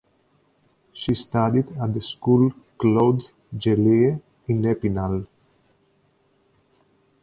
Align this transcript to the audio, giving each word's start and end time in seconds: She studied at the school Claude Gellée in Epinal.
She 0.93 1.13
studied 1.13 1.77
at 1.79 1.93
the 1.93 2.01
school 2.01 2.51
Claude 2.79 3.21
Gellée 3.55 4.19
in 4.47 4.61
Epinal. 4.65 5.27